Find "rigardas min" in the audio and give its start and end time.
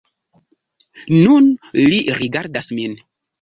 2.23-2.99